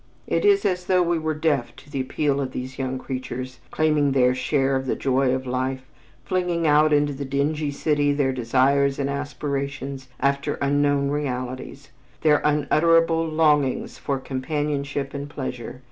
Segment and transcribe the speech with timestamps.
[0.25, 4.13] It is as though we were deaf to the appeal of these young creatures, claiming
[4.13, 5.83] their share of the joy of life,
[6.25, 11.91] flinging out into the dingy city their desires and aspirations after unknown realities,
[12.21, 15.79] their unutterable longings for companionship and pleasure.